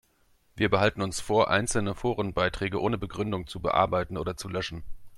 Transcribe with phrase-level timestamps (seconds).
[0.55, 4.83] Wir behalten uns vor, einzelne Forenbeiträge ohne Begründung zu bearbeiten oder zu löschen.